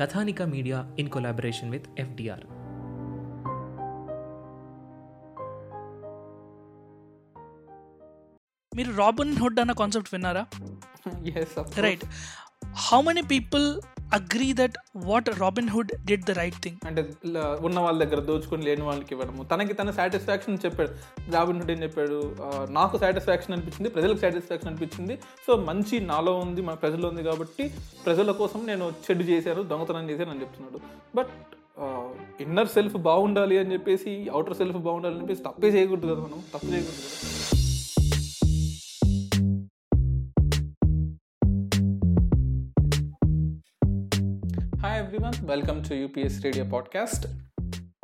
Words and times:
Kathanika 0.00 0.42
media 0.42 0.96
in 0.98 1.08
collaboration 1.08 1.70
with 1.70 1.86
FDR. 1.98 2.44
మీరు 8.76 8.92
Robin 8.96 9.36
Hood 9.36 9.60
అన్న 9.60 9.72
concept 9.72 10.14
విన్నారా. 10.14 10.46
Right 11.80 12.04
how 12.72 13.00
many 13.00 13.22
people 13.22 13.66
agree 14.14 14.52
that 14.52 14.76
what 14.96 15.28
Robin 15.40 15.68
Hood 15.68 15.92
did 16.06 16.24
the 16.24 16.30
right 16.30 16.58
thing 16.64 16.76
అంటే 16.86 17.02
ఉన్న 17.60 17.80
వాళ్ళ 17.80 18.04
దగ్గర 18.04 18.20
దోచుకొని 18.20 18.62
లేని 18.64 18.82
వాళ్ళకి 18.82 19.14
ఇవ్వడము. 19.14 19.42
తనకి 19.44 19.74
తన 19.74 19.90
సాటిస్ఫాక్షన్ 19.90 20.58
చెప్పాడు. 20.64 20.90
రాబిన్ 21.32 21.60
హుడ్ 21.60 21.70
ఏం 21.70 21.82
చెప్పాడు? 21.82 22.36
నాకు 22.70 22.98
సాటిస్ఫాక్షన్ 22.98 23.52
అనిపించింది 23.52 23.90
ప్రజలకు 23.90 24.18
సాటిస్ఫాక్షన్ 24.18 24.70
అనిపించింది. 24.70 25.18
సో 25.46 25.56
మంచి 25.56 26.00
నాలో 26.00 26.34
ఉంది 26.38 26.62
మన 26.62 26.74
ప్రజల్లో 26.74 27.08
ఉంది 27.08 27.22
కాబట్టి 27.22 27.70
ప్రజల 28.06 28.30
కోసం 28.30 28.66
నేను 28.66 28.92
చెడు 29.06 29.22
చేశాను 29.22 29.62
దొంగతనం 29.62 30.10
చేశాను 30.10 30.30
అని 30.30 30.40
చెప్తున్నాడు. 30.40 30.80
బట్ 31.16 31.32
ఇన్నర్ 32.42 32.68
సెల్ఫ్ 32.68 32.96
బాగుండాలి 32.96 33.58
అని 33.58 33.72
చెప్పేసి 33.72 34.28
అవుటర్ 34.32 34.56
సెల్ఫ్ 34.56 34.76
బాగుండాలి 34.76 35.14
అని 35.14 35.22
చెప్పేసి 35.22 35.42
తప్పే 35.42 35.68
చేయకూడదు 35.68 36.06
కదా 36.06 36.20
మనం. 36.20 36.42
తప్పు 36.54 36.66
చేయకూడదు 36.66 37.02
కదా. 37.02 37.57
Hi 44.98 45.06
everyone 45.06 45.48
welcome 45.48 45.84
to 45.88 45.94
UPS 45.94 46.44
radio 46.44 46.64
podcast 46.64 47.26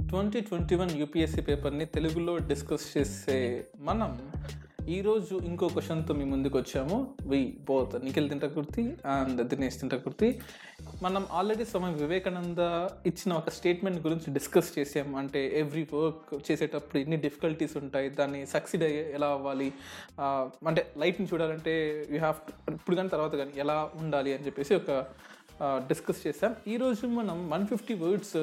twenty 0.09 0.41
twenty 0.41 0.75
one 0.75 0.91
UPSC 0.91 1.41
పేపర్ని 1.41 1.85
తెలుగులో 1.85 2.39
డిస్కస్ 2.39 2.99
చేసే 2.99 3.65
మనం 3.79 4.33
ఈరోజు 4.89 5.41
ఇంకో 5.45 5.69
క్వశ్చన్తో 5.69 6.15
మీ 6.15 6.25
ముందుకు 6.25 6.59
వచ్చాము. 6.59 7.15
We 7.27 7.59
both 7.69 8.05
Nikhil 8.05 8.29
Tintakurthi 8.29 8.83
and 9.07 9.43
Dinesh 9.49 9.81
Tintakurthi 9.81 10.41
మనం 11.03 11.27
ఆల్రెడీ 11.31 11.65
స్వామి 11.65 11.95
వివేకానంద 11.95 12.63
ఇచ్చిన 13.09 13.33
ఒక 13.33 13.49
స్టేట్మెంట్ 13.49 14.07
గురించి 14.07 14.33
డిస్కస్ 14.35 14.79
చేసాం. 14.79 15.15
అంటే 15.15 15.61
ఎవ్రీ 15.61 15.87
వర్క్ 15.95 16.51
చేసేటప్పుడు 16.51 16.99
ఎన్ని 16.99 17.17
డిఫికల్టీస్ 17.17 17.77
ఉంటాయి 17.77 18.09
దాన్ని 18.09 18.47
సక్సీడ్ 18.47 18.83
అయ్యే 18.83 19.13
ఎలా 19.15 19.27
అవ్వాలి? 19.27 19.73
అంటే 20.21 20.87
లైఫ్ని 20.99 21.27
చూడాలంటే 21.33 22.07
యూ 22.11 22.19
హ్యావ్ 22.19 22.73
ఇప్పుడు 22.75 22.97
కానీ 22.97 23.09
తర్వాత 23.09 23.35
కానీ 23.35 23.51
ఎలా 23.57 23.91
ఉండాలి 23.95 24.35
అని 24.35 24.47
చెప్పేసి 24.47 24.75
ఒక 24.75 25.05
డిస్కస్ 25.63 26.27
చేశాం. 26.27 26.57
ఈరోజు 26.69 27.07
మనం 27.07 27.51
వన్ 27.51 27.67
ఫిఫ్టీ 27.67 27.95
వర్డ్స్ 27.95 28.37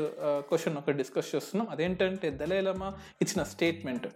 క్వశ్చన్ 0.49 0.77
ఒక 0.77 0.91
డిస్కస్ 0.91 1.35
చేస్తున్నాం. 1.35 1.67
అదేంటంటే 1.69 2.29
దళైలమా 2.29 2.89
ఇచ్చిన 3.21 3.43
statement 3.43 4.07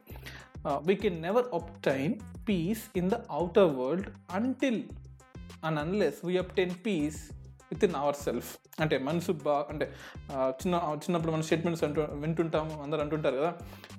we 0.68 0.96
can 0.96 1.22
never 1.22 1.46
obtain 1.54 2.14
peace 2.50 2.84
in 2.98 3.10
the 3.10 3.14
outer 3.14 3.72
world 3.76 4.08
until 4.32 4.84
and 5.64 5.80
unless 5.80 6.26
we 6.26 6.38
obtain 6.38 6.76
peace 6.86 7.20
within 7.84 7.96
our 7.96 8.16
self 8.16 8.58
అంటే 8.80 8.98
మనసు 8.98 9.32
బా 9.32 9.68
అంటే 9.70 9.94
చిన్న 10.50 10.76
చిన్నప్పుడు 10.98 11.32
మన 11.32 11.42
స్టేట్మెంట్స్ 11.42 11.84
అంటూ 11.84 12.02
వింటుంటాము 12.02 12.84
అందరు 12.84 13.00
అంటుంటారు 13.00 13.36
కదా 13.36 13.52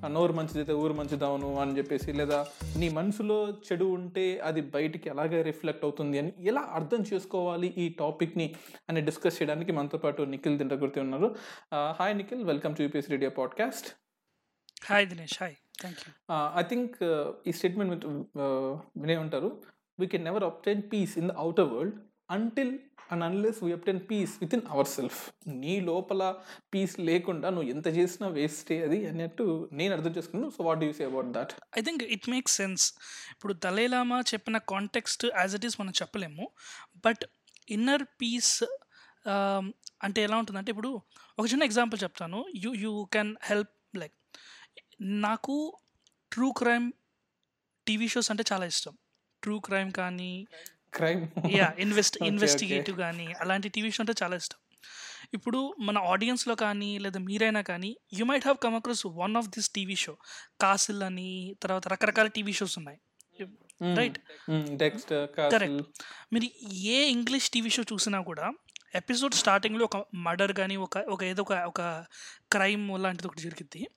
నోరు 0.08 0.32
మంచిదైతే 0.32 0.72
ఊరు 0.72 0.92
మంచిదవును 0.92 1.54
అని 1.60 1.78
చెప్పేసి 1.78 2.12
లేదా 2.12 2.46
నీ 2.76 2.88
మనసులో 2.88 3.38
చెడు 3.66 3.84
ఉంటే 3.84 4.38
అది 4.40 4.60
బయటికి 4.60 5.08
ఎలాగే 5.08 5.42
రిఫ్లెక్ట్ 5.42 5.84
అవుతుంది 5.84 6.18
అని 6.18 6.32
ఎలా 6.38 6.60
అర్థం 6.60 7.04
చేసుకోవాలి 7.12 7.74
ఈ 7.78 7.88
టాపిక్ని 7.98 8.54
అని 8.88 9.00
డిస్కస్ 9.00 9.42
చేయడానికి 9.42 9.72
మనతో 9.72 9.98
పాటు 9.98 10.22
నిఖిల్ 10.22 10.58
దింటగుర్తి 10.58 11.00
ఉన్నారు. 11.00 11.36
Hi 11.72 12.16
Nikhil 12.16 12.44
welcome 12.44 12.76
to 12.76 12.82
UPS 12.82 13.10
radio 13.10 13.30
podcast 13.30 13.88
hi 14.90 15.06
Dinesh 15.06 15.38
hi 15.40 15.54
thank 15.80 15.98
you 15.98 16.12
I 16.60 16.62
think 16.62 16.96
ఈ 17.46 17.52
స్టేట్మెంట్ 17.52 18.04
వినే 18.96 19.16
ఉంటారు. 19.16 19.50
We 20.00 20.06
can 20.06 20.24
never 20.24 20.44
obtain 20.44 20.82
peace 20.92 21.18
in 21.18 21.28
the 21.28 21.32
outer 21.32 21.68
world 21.72 21.94
until 22.30 22.78
and 23.10 23.24
unless 23.26 23.58
we 23.64 23.72
peace 24.10 24.32
within 24.58 24.64
our 24.74 24.90
self 24.96 25.20
నీ 25.62 25.74
లోపల 25.90 26.22
piece 26.74 26.94
లేకుండా 27.10 27.50
నువ్వు 27.56 27.70
ఎంత 27.74 27.88
చేసినా 27.98 28.28
వేస్టే 28.38 28.78
అది 28.86 28.98
అన్నట్టు 29.10 29.46
నేను 29.80 29.92
అర్థం 29.96 30.14
చేసుకున్నాను. 30.16 30.50
So 30.56 30.64
what 30.68 30.84
use 30.88 31.00
about 31.10 31.30
that 31.36 31.52
I 31.78 31.82
think 31.88 32.04
it 32.16 32.28
makes 32.34 32.56
sense 32.62 32.86
ఇప్పుడు 33.34 33.54
దలైలామా 33.66 34.18
చెప్పిన 34.32 34.58
కాంటెక్స్ట్ 34.74 35.26
యాజ్ 35.40 35.54
ఇట్ 35.58 35.66
ఈస్ 35.70 35.78
మనం 35.80 35.94
చెప్పలేము. 36.02 36.46
బట్ 37.06 37.24
ఇన్నర్ 37.76 38.06
పీస్ 38.20 38.56
అంటే 40.06 40.20
ఎలా 40.26 40.36
ఉంటుందంటే 40.40 40.70
ఇప్పుడు 40.74 40.90
ఒక 41.38 41.46
చిన్న 41.52 41.62
ఎగ్జాంపుల్ 41.68 41.98
చెప్తాను. 42.04 42.38
You 42.64 42.70
you 42.84 42.92
can 43.14 43.32
help 43.50 43.74
like 44.02 44.16
నాకు 45.24 45.56
ట్రూ 46.32 46.48
క్రైమ్ 46.60 46.86
టీవీ 47.86 48.06
షోస్ 48.12 48.30
అంటే 48.32 48.44
చాలా 48.52 48.64
ఇష్టం. 48.72 48.94
ట్రూ 49.42 49.56
క్రైమ్ 49.66 49.90
కానీ 49.98 50.30
క్రైమ్. 50.96 51.28
Yeah 51.50 51.74
invest. 51.78 52.18
ఇన్వెస్టిగేటివ్ 52.22 52.96
కానీ 52.96 53.34
అలాంటి 53.40 53.68
టీవీ 53.68 53.90
షో 53.90 54.02
అంటే 54.02 54.14
చాలా 54.22 54.36
ఇష్టం. 54.36 54.56
ఇప్పుడు 55.34 55.74
మన 55.80 55.98
ఆడియన్స్లో 55.98 56.54
కానీ 56.54 56.98
లేదా 56.98 57.20
మీరైనా 57.20 57.60
కానీ 57.60 57.96
you 58.14 58.24
might 58.24 58.44
have 58.44 58.58
come 58.58 58.74
across 58.74 59.06
one 59.06 59.36
of 59.36 59.48
this 59.48 59.70
TV 59.70 59.96
show. 59.96 60.16
Castle 60.60 61.02
అని 61.02 61.56
తర్వాత 61.62 61.88
రకరకాల 61.88 62.26
టీవీ 62.26 62.52
షోస్ 62.52 62.78
ఉన్నాయి. 62.78 62.98
రైట్? 63.96 64.18
Next 64.50 65.26
Correct. 65.50 65.84
మీరు 66.32 66.72
ఏ 66.72 67.04
ఇంగ్లీష్ 67.04 67.50
టీవీ 67.50 67.70
షో 67.70 67.82
చూసినా 67.82 68.20
కూడా 68.20 68.52
ఎపిసోడ్ 68.94 69.34
స్టార్టింగ్లో 69.34 69.84
ఒక 69.84 70.06
మర్డర్ 70.14 70.52
కానీ 70.52 70.76
ఒక 70.76 70.98
ఒక 70.98 71.24
ఏదో 71.24 71.42
ఒక 71.42 71.52
ఒక 71.52 72.04
క్రైమ్ 72.52 73.02
లాంటిది 73.02 73.26
ఒకటి 73.26 73.42
జరిగింది 73.42 73.88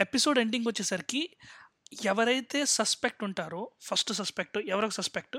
ఎపిసోడ్ 0.00 0.38
ఎండింగ్ 0.38 0.64
వచ్చేసరికి 0.66 1.36
ఎవరైతే 2.04 2.64
సస్పెక్ట్ 2.64 3.24
ఉంటారో 3.24 3.70
ఫస్ట్ 3.82 4.12
సస్పెక్ట్ 4.12 4.58
ఎవరొక 4.58 4.90
సస్పెక్ట్? 4.90 5.38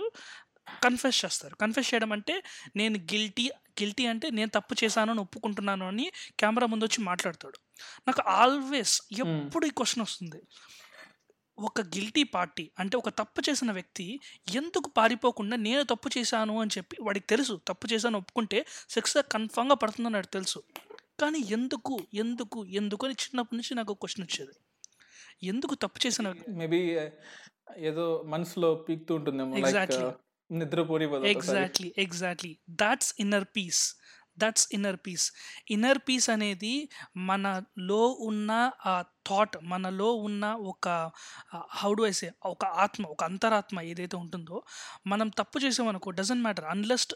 కన్ఫెస్ 0.84 1.26
చేస్తారు. 1.26 1.56
కన్ఫెస్ 1.56 1.94
చేయడం 1.94 2.12
అంటే 2.12 2.44
నేను 2.76 3.00
గిల్టీ 3.00 3.52
గిల్టీ 3.82 4.06
అంటే 4.06 4.30
నేను 4.30 4.52
తప్పు 4.56 4.76
చేశాను 4.84 5.12
అని 5.12 5.22
ఒప్పుకుంటున్నాను 5.22 5.88
అని 5.88 6.12
కెమెరా 6.40 6.68
ముందు 6.68 6.86
వచ్చి 6.86 7.04
మాట్లాడతాడు. 7.04 7.58
నాకు 8.08 8.22
ఆల్వేస్ 8.30 9.02
ఎప్పుడు 9.20 9.66
ఈ 9.66 9.70
క్వశ్చన్ 9.70 10.04
వస్తుంది? 10.04 10.42
ఒక 11.60 11.82
గిల్టీ 11.82 12.24
పార్టీ 12.24 12.72
అంటే 12.80 12.98
ఒక 12.98 13.10
తప్పు 13.10 13.42
చేసిన 13.50 13.72
వ్యక్తి 13.72 14.20
ఎందుకు 14.56 14.90
పారిపోకుండా 14.90 15.56
నేను 15.58 15.84
తప్పు 15.84 16.10
చేశాను 16.18 16.62
అని 16.62 16.70
చెప్పి 16.78 16.98
వాడికి 17.02 17.28
తెలుసు. 17.28 17.62
తప్పు 17.68 17.88
చేశాను 17.94 18.18
ఒప్పుకుంటే 18.18 18.66
శిక్ష 18.90 19.14
కన్ఫామ్గా 19.18 19.76
పడుతుందని 19.76 20.14
వాడికి 20.14 20.34
తెలుసు. 20.34 20.64
కానీ 21.20 21.40
ఎందుకు 21.40 22.00
ఎందుకు 22.14 22.66
ఎందుకు 22.66 23.06
అని 23.06 23.16
చిన్నప్పటి 23.20 23.58
నుంచి 23.58 23.76
నాకు 23.76 23.94
క్వశ్చన్ 23.94 24.26
వచ్చేది. 24.26 24.54
ఎందుకు 25.44 25.76
తప్పు 25.76 26.08
చేసిన 26.08 26.34
మేబీ 26.50 26.98
ఏదో 27.78 28.24
మనసులో 28.26 28.76
పీక్తూ 28.76 29.16
ఉంటుందేమో 29.16 29.58
like 29.58 29.94
Exactly. 30.52 31.32
Exactly 31.32 31.94
exactly 31.98 32.60
that's 32.70 33.14
inner 33.20 33.46
peace 33.56 33.82
that's 34.38 34.68
inner 34.72 34.98
peace 35.08 35.26
inner 35.70 36.00
peace 36.00 36.30
అనేది 36.30 36.90
మనలో 37.16 38.08
ఉన్న 38.22 38.72
ఆ 38.86 39.04
థాట్ 39.26 39.56
మనలో 39.64 40.10
ఉన్న 40.22 40.46
ఒక 40.64 40.88
హౌ 41.76 41.92
డు 41.94 42.04
ఐసే 42.08 42.30
ఒక 42.46 42.66
ఆత్మ 42.66 43.04
ఒక 43.06 43.24
అంతరాత్మ 43.24 43.82
ఏదైతే 43.82 44.18
ఉంటుందో 44.18 44.58
మనం 45.08 45.30
తప్పు 45.38 45.60
చేసామనుకో 45.60 46.12
doesn't 46.12 46.44
matter 46.44 46.66
unless 46.66 47.14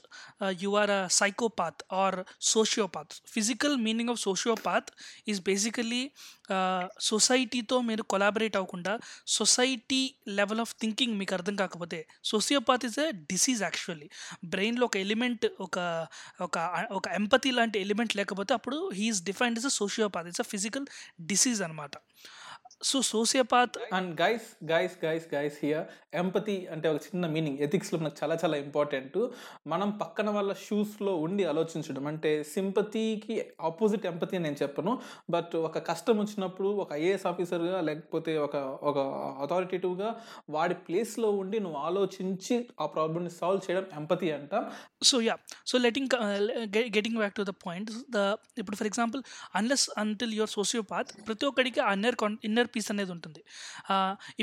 you 0.64 0.72
are 0.76 0.92
a 0.92 1.02
psychopath 1.12 1.84
or 1.94 2.18
sociopath 2.46 3.14
physical 3.28 3.78
meaning 3.78 4.10
of 4.10 4.20
sociopath 4.20 4.90
is 5.28 5.42
basically 5.42 6.04
సొసైటీతో 7.00 7.82
మీరు 7.82 8.04
కొలాబరేట్ 8.04 8.56
అవ్వకుండా 8.56 8.94
సొసైటీ 9.28 10.02
లెవెల్ 10.30 10.60
ఆఫ్ 10.60 10.74
థింకింగ్ 10.80 11.16
మీకు 11.18 11.34
అర్థం 11.34 11.56
కాకపోతే 11.56 12.00
sociopath 12.24 12.86
is 12.86 13.00
a 13.00 13.08
disease 13.32 13.62
actually 13.64 14.08
బ్రెయిన్లో 14.46 14.86
ఒక 14.86 14.98
ఎలిమెంట్ 14.98 15.46
ఒక 15.60 15.78
ఒక 16.42 16.58
ఒక 16.92 17.08
ఎంపతి 17.14 17.52
లాంటి 17.52 17.80
ఎలిమెంట్ 17.80 18.16
లేకపోతే 18.16 18.54
అప్పుడు 18.54 18.90
he is 18.94 19.22
defined 19.24 19.60
is 19.60 19.66
a 19.66 19.74
sociopath 19.78 20.28
it's 20.28 20.42
a 20.42 20.48
physical 20.50 20.86
disease 21.26 21.62
అనమాట 21.62 21.95
ಅಂತ 21.96 22.45
so 22.82 23.02
sociopath 23.02 23.78
and 23.94 24.22
guys 24.22 24.66
guys 24.72 25.06
guys 25.06 25.36
guys 25.36 25.58
here 25.64 25.86
empathy 26.14 26.68
అంటే 26.68 26.90
ఒక 26.90 26.96
చిన్న 26.96 27.28
మీనింగ్ 27.28 27.58
ఎథిక్స్లో 27.58 28.00
నాకు 28.00 28.16
చాలా 28.24 28.38
చాలా 28.44 28.58
ఇంపార్టెంట్ 28.58 29.18
మనం 29.68 29.90
పక్కన 29.92 30.30
వాళ్ళ 30.30 30.54
షూస్లో 30.54 31.16
ఉండి 31.16 31.44
ఆలోచించడం. 31.44 32.08
అంటే 32.08 32.44
సింపతికి 32.44 33.46
ఆపోజిట్ 33.62 34.06
ఎంపతి 34.06 34.40
నేను 34.40 34.56
చెప్పను. 34.64 35.02
బట్ 35.30 35.56
ఒక 35.56 35.78
కష్టం 35.88 36.20
వచ్చినప్పుడు 36.20 36.70
ఒక 36.70 36.94
ఐఏఎస్ 36.94 37.26
ఆఫీసర్గా 37.26 37.82
లేకపోతే 37.82 38.38
ఒక 38.38 38.56
ఒక 38.84 38.98
అథారిటేటివ్గా 39.44 40.22
వాడి 40.50 40.74
ప్లేస్లో 40.74 41.32
ఉండి 41.32 41.60
నువ్వు 41.60 41.80
ఆలోచించి 41.80 42.68
ఆ 42.82 42.86
ప్రాబ్లమ్ని 42.86 43.30
సాల్వ్ 43.30 43.72
చేయడం 43.72 43.86
ఎంపతి 43.94 44.32
అంట. 44.32 44.54
So 45.04 45.22
yeah 45.22 45.38
so 45.68 45.78
letting 45.78 46.10
getting 46.78 47.18
back 47.18 47.36
to 47.36 47.42
the 47.42 47.50
point 47.68 47.92
the 48.12 48.18
ఇప్పుడు 48.58 48.76
for 48.76 48.88
example 48.88 49.24
unless 49.56 49.90
until 49.98 50.34
your 50.34 50.50
sociopath 50.50 51.28
ప్రతి 51.28 51.46
ఒక్కడికి 51.46 51.80
ఆ 51.80 51.94
ఇన్నర్ 52.44 52.65
ఇన్నర్ 52.66 52.74
పీస్ 52.76 52.90
అనేది 52.94 53.12
ఉంటుంది. 53.18 53.42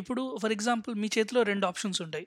ఇప్పుడు 0.00 0.22
ఫర్ 0.42 0.52
ఎగ్జాంపుల్ 0.56 0.94
మీ 1.02 1.08
చేతిలో 1.16 1.40
రెండు 1.52 1.64
ఆప్షన్స్ 1.72 2.00
ఉంటాయి. 2.06 2.26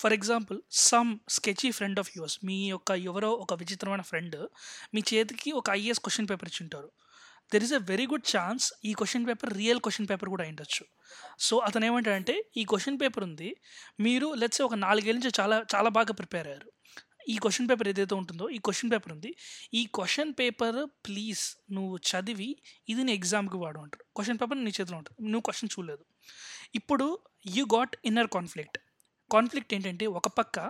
For 0.00 0.14
example 0.16 0.58
some 0.88 1.10
sketchy 1.36 1.68
friend 1.78 1.98
of 2.02 2.10
yours 2.16 2.36
మీ 2.48 2.56
యొక్క 2.74 2.90
ఎవరో 3.10 3.30
ఒక 3.44 3.54
విచిత్రమైన 3.62 4.04
ఫ్రెండ్ 4.10 4.36
మీ 4.94 5.00
చేతికి 5.10 5.50
ఒక 5.60 5.66
ఐఏఎస్ 5.80 6.02
క్వశ్చన్ 6.04 6.28
పేపర్ 6.30 6.48
ఇచ్చి 6.50 6.62
ఉంటారు 6.66 6.88
there 7.52 7.64
is 7.66 7.74
a 7.78 7.80
very 7.90 8.06
good 8.12 8.26
chance 8.34 8.66
ఈ 8.88 8.92
question 9.00 9.24
paper 9.28 9.50
real 9.60 9.80
question 9.86 10.06
paper 10.10 10.30
కూడా 10.34 10.44
అయిండొచ్చు. 10.46 10.84
సో 11.46 11.54
అతను 11.68 11.84
ఏమంటాడంటే 11.88 12.34
ఈ 12.60 12.62
క్వశ్చన్ 12.70 12.98
పేపర్ 13.02 13.24
ఉంది 13.28 13.50
మీరు 14.06 14.28
లెట్స్ 14.42 14.62
ఒక 14.68 14.76
నాలుగేళ్ళ 14.86 15.18
నుంచి 15.20 15.34
చాలా 15.40 15.58
చాలా 15.74 15.90
బాగా 15.98 16.14
ప్రిపేర్ 16.20 16.48
అయ్యారు. 16.52 16.70
ఈ 17.28 17.38
క్వశ్చన్ 17.38 17.68
పేపర్ 17.68 17.88
ఏదైతే 17.88 18.14
ఉంటుందో 18.14 18.48
ఈ 18.48 18.58
క్వశ్చన్ 18.58 18.90
పేపర్ 18.90 19.12
ఉంది. 19.12 19.36
ఈ 19.74 19.86
క్వశ్చన్ 19.94 20.32
పేపర్ 20.38 20.86
ప్లీజ్ 21.06 21.72
నువ్వు 21.72 21.96
చదివి 21.96 22.56
ఇది 22.88 23.04
నీ 23.04 23.12
ఎగ్జామ్కి 23.12 23.56
వాడు 23.56 23.78
అంటారు. 23.78 24.04
క్వశ్చన్ 24.16 24.38
పేపర్ 24.42 24.64
నీ 24.64 24.72
చేతిలో 24.80 24.96
ఉంటుంది. 24.96 25.22
నువ్వు 25.22 25.40
క్వశ్చన్ 25.40 25.80
చూడలేదు. 25.80 26.04
ఇప్పుడు 26.74 27.18
you 27.46 27.64
got 27.64 27.96
inner 28.04 28.26
conflict 28.26 28.78
conflict 29.32 29.74
ఏంటంటే 29.74 30.06
ఒక 30.06 30.28
పక్క 30.28 30.60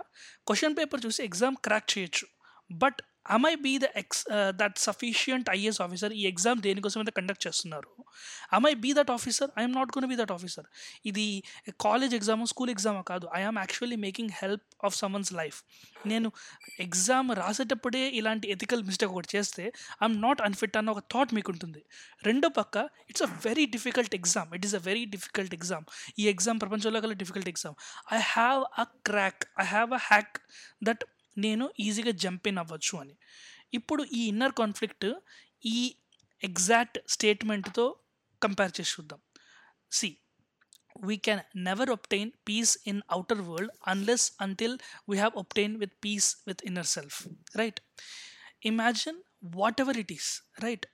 క్వశ్చన్ 0.47 0.77
పేపర్ 0.77 1.05
చూసి 1.05 1.23
ఎగ్జామ్ 1.23 1.55
క్రాక్ 1.55 1.97
చేయొచ్చు. 1.97 2.27
But 2.71 3.01
I 3.25 3.55
be 3.55 3.77
the 3.77 3.83
ex 3.95 4.27
that 4.55 4.79
sufficient 4.79 5.49
IAS 5.49 5.81
officer 5.81 6.13
ఈ 6.13 6.25
ఎగ్జామ్ 6.27 6.61
దేనికోసం 6.61 6.99
అయితే 6.99 7.11
కండక్ట్ 7.11 7.47
చేస్తున్నారు 7.47 7.89
I 8.65 8.73
be 8.73 8.93
that 8.93 9.11
officer 9.11 9.51
I'm 9.57 9.73
not 9.73 9.97
gonna 9.97 10.07
be 10.07 10.15
that 10.15 10.31
officer 10.31 10.65
ఇది 11.05 11.43
కాలేజ్ 11.79 12.15
ఎగ్జామ్ 12.15 12.45
స్కూల్ 12.45 12.69
ఎగ్జామ్ 12.69 13.03
కాదు. 13.03 13.27
I am 13.35 13.57
actually 13.57 13.95
making 13.95 14.31
help 14.41 14.85
of 14.85 14.95
someone's 14.95 15.33
life 15.33 15.63
నేను 16.05 16.31
exam 16.79 17.31
రాసేటప్పుడే 17.31 18.07
ఇలాంటి 18.07 18.47
ethical 18.47 18.83
mistake 18.83 19.11
ఒకటి 19.11 19.37
చేస్తే 19.37 19.73
ఐఎమ్ 20.03 20.21
నాట్ 20.21 20.41
అన్ఫిట్ 20.41 20.77
అన్న 20.77 20.89
ఒక 20.89 20.99
థాట్ 20.99 21.33
మీకు 21.33 21.51
ఉంటుంది 21.51 21.83
రెండో 22.23 22.49
పక్క 22.49 22.89
it's 23.09 23.23
a 23.23 23.25
very 23.25 23.65
difficult 23.65 24.15
exam 24.15 24.55
it 24.55 24.65
is 24.65 24.75
a 24.75 24.79
very 24.79 25.05
difficult 25.05 25.53
exam 25.53 25.85
ఈ 26.19 26.27
ఎగ్జామ్ 26.27 26.59
ప్రపంచంలో 26.59 27.01
కల్లా 27.01 27.13
difficult 27.13 27.47
exam 27.47 27.75
I 28.13 28.19
have 28.19 28.63
a 28.77 28.83
crack 28.83 29.45
I 29.59 29.63
have 29.65 29.93
a 29.93 29.97
hack 29.97 30.39
that 30.83 31.03
నేను 31.36 31.64
ఈజీగా 31.86 32.12
జంప్ 32.24 32.46
ఇన్ 32.48 32.58
అవ్వచ్చు 32.58 32.94
అని 32.98 33.14
ఇప్పుడు 33.72 34.02
ఈ 34.18 34.22
ఇన్నర్ 34.28 34.54
కాన్ఫ్లిక్ట్ 34.54 35.08
ఈ 35.72 35.78
ఎగ్జాక్ట్ 36.42 36.98
స్టేట్మెంట్తో 37.08 37.86
కంపేర్ 38.42 38.74
చేసి 38.80 38.94
చూద్దాం 38.96 39.20
see 39.92 40.10
we 41.00 41.16
can 41.16 41.40
never 41.66 41.84
obtain 41.84 42.32
peace 42.44 42.76
in 42.84 43.02
outer 43.08 43.40
world 43.40 43.70
unless 43.86 44.32
until 44.40 44.72
we 45.06 45.16
have 45.18 45.34
obtained 45.36 45.78
with 45.78 46.00
peace 46.00 46.36
with 46.46 46.64
inner 46.64 46.86
self 46.94 47.14
right 47.54 47.78
imagine 48.62 49.18
whatever 49.54 49.94
it 50.04 50.10
is 50.10 50.28
right 50.66 50.84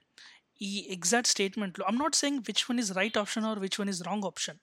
ఈ 0.61 0.73
exact 0.95 1.31
స్టేట్మెంట్లో 1.31 1.85
I'm 1.91 1.99
not 2.03 2.17
saying 2.19 2.41
which 2.49 2.61
one 2.69 2.79
is 2.83 2.91
right 2.99 3.17
option 3.23 3.45
or 3.45 3.59
which 3.59 3.79
one 3.81 3.89
is 3.93 4.01
wrong 4.03 4.27
option 4.29 4.59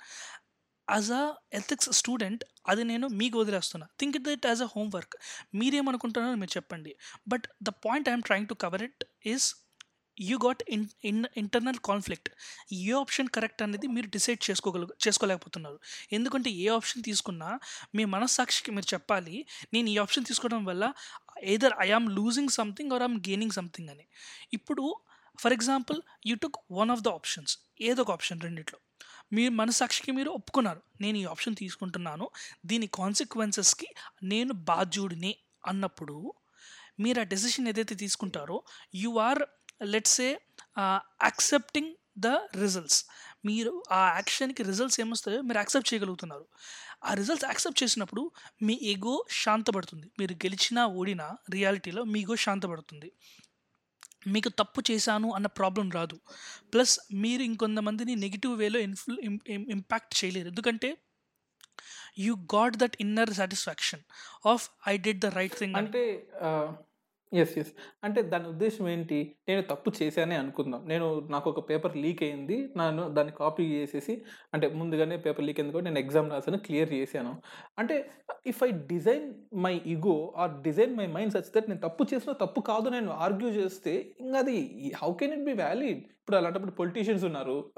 as 0.88 1.10
a 1.20 1.22
ethics 1.60 1.90
student 2.00 2.42
అది 2.70 2.82
నేను 2.90 3.06
మీకు 3.20 3.36
వదిలేస్తున్నా. 3.42 3.86
Think 4.00 4.16
it 4.18 4.28
it 4.36 4.46
as 4.50 4.62
a 4.66 4.68
homework 4.74 5.14
మీరేమనుకుంటున్నారో 5.60 6.38
మీరు 6.42 6.52
చెప్పండి. 6.56 6.92
But 7.32 7.46
the 7.68 7.72
point 7.86 8.08
I'm 8.10 8.26
trying 8.28 8.50
to 8.52 8.56
cover 8.64 8.84
it 8.88 9.04
is 9.34 9.46
you 10.16 10.36
got 10.44 10.62
in 10.74 10.84
in 11.08 11.24
internal 11.42 11.78
conflict 11.88 12.28
A 12.76 12.92
option 13.00 13.28
correct 13.36 13.62
అనేది 13.64 13.86
మీరు 13.96 14.08
decide 14.14 14.40
చేసుకోగల 14.48 14.86
చేసుకోలేకపోతున్నారు. 15.06 15.78
ఎందుకంటే 16.16 16.50
ఏ 16.64 16.68
ఆప్షన్ 16.78 17.02
తీసుకున్నా 17.08 17.50
మీ 17.96 18.04
మనస్సాక్షికి 18.14 18.70
మీరు 18.76 18.88
చెప్పాలి 18.94 19.36
నేను 19.74 19.88
ఈ 19.94 19.96
ఆప్షన్ 20.04 20.28
తీసుకోవడం 20.30 20.64
వల్ల 20.70 20.84
either 21.54 21.74
I 21.86 21.88
am 21.98 22.08
losing 22.18 22.54
something 22.58 22.94
or 22.96 23.04
I'm 23.08 23.18
gaining 23.28 23.56
something 23.58 23.90
అని. 23.94 24.06
ఇప్పుడు 24.58 24.86
for 25.42 25.56
example 25.58 26.00
you 26.30 26.36
took 26.46 26.58
one 26.80 26.92
of 26.96 27.04
the 27.08 27.08
options 27.18 27.54
ఏదో 27.90 28.02
ఒక 28.02 28.10
ఆప్షన్ 28.10 28.40
రెండిట్లో? 28.46 28.78
మీ 29.32 29.48
మనసాక్షికి 29.48 30.10
మీరు 30.12 30.30
ఒప్పుకున్నారు. 30.30 30.80
నేను 31.00 31.18
ఈ 31.18 31.24
ఆప్షన్ 31.24 31.56
తీసుకుంటున్నాను. 31.56 32.30
దీని 32.66 32.86
కాన్సిక్వెన్సెస్కి 32.86 33.88
నేను 34.22 34.52
బాధ్యుడిని 34.54 35.32
అన్నప్పుడు 35.66 36.34
మీరు 37.00 37.20
ఆ 37.20 37.22
డెసిషన్ 37.22 37.68
ఏదైతే 37.68 37.94
తీసుకుంటారో 37.94 38.62
you 38.94 39.18
are 39.18 39.42
let's 39.82 40.20
a 40.20 40.30
accepting 41.22 41.92
the 42.18 42.26
results 42.56 43.00
మీరు 43.44 43.82
ఆ 43.92 43.98
యాక్షన్కి 44.14 44.62
రిజల్ట్స్ 44.62 45.00
ఏమొస్తాయో 45.00 45.42
మీరు 45.42 45.58
యాక్సెప్ట్ 45.58 45.94
చేయగలుగుతున్నారు. 45.94 46.46
ఆ 47.04 47.14
రిజల్ట్స్ 47.14 47.44
యాక్సెప్ట్ 47.44 47.82
చేసినప్పుడు 47.82 48.22
మీ 48.62 48.74
ఈగో 48.92 49.24
శాంతపడుతుంది. 49.42 50.10
మీరు 50.20 50.34
గెలిచినా 50.34 50.86
ఓడినా 50.86 51.26
రియాలిటీలో 51.50 52.04
మీ 52.04 52.20
ఈగో 52.20 52.36
శాంతపడుతుంది. 52.36 53.12
మీకు 54.26 54.48
తప్పు 54.48 54.82
చేశాను 54.90 55.32
అన్న 55.32 55.46
ప్రాబ్లం 55.46 55.90
రాదు. 55.90 56.20
ప్లస్ 56.72 57.00
మీరు 57.12 57.42
ఇంకొంతమందిని 57.42 58.14
నెగిటివ్ 58.14 58.54
వేలో 58.58 58.80
ఇన్ఫ్లు 58.80 59.16
ఇంపాక్ట్ 59.50 60.24
చేయలేరు. 60.24 60.48
ఎందుకంటే 60.48 60.90
you 62.18 62.34
got 62.54 62.76
that 62.76 62.96
inner 63.00 63.30
satisfaction 63.30 64.00
of 64.48 64.70
I 64.88 64.96
did 64.98 65.20
the 65.20 65.26
right 65.26 65.58
thing 65.58 65.76
అంటే 65.76 66.04
ఎస్ 67.32 67.58
ఎస్ 67.58 67.72
అంటే 68.04 68.22
దాని 68.22 68.48
ఉద్దేశం 68.48 68.88
ఏంటి? 68.88 69.36
నేను 69.48 69.62
తప్పు 69.62 69.92
చేశానే 70.02 70.36
అనుకుందాం. 70.36 70.88
నేను 70.88 71.28
నాకు 71.30 71.50
ఒక 71.50 71.70
పేపర్ 71.70 71.96
లీక్ 71.96 72.22
అయింది. 72.22 72.72
నేను 72.76 73.08
దాన్ని 73.08 73.32
కాపీ 73.38 73.64
చేసేసి 73.74 74.22
అంటే 74.54 74.68
ముందుగానే 74.68 75.16
పేపర్ 75.16 75.44
లీక్ 75.44 75.60
అయింది 75.60 75.72
కూడా 75.72 75.84
నేను 75.84 75.98
ఎగ్జామ్ 75.98 76.30
రాసాను 76.30 76.58
క్లియర్ 76.58 76.92
చేశాను. 76.92 77.42
అంటే 77.78 78.10
if 78.46 78.64
I 78.64 78.70
design 78.70 79.34
my 79.54 79.80
ego 79.86 80.34
or 80.36 80.62
design 80.62 80.96
my 80.96 81.06
mind 81.06 81.32
such 81.32 81.50
that 81.56 81.68
నేను 81.68 81.80
తప్పు 81.80 82.06
చేసిన 82.14 82.32
తప్పు 82.32 82.60
కాదు 82.60 82.88
నేను 82.88 83.10
ఆర్గ్యూ 83.10 83.48
చేస్తే 83.48 84.14
ఇంకా 84.20 84.38
అది 84.38 84.92
how 84.96 85.12
can 85.14 85.32
it 85.32 85.44
be 85.44 85.52
valid 85.52 85.98
ఇప్పుడు 85.98 86.36
అలాంటప్పుడు 86.36 86.72
పొలిటీషియన్స్ 86.72 87.24
ఉన్నారు. 87.24 87.72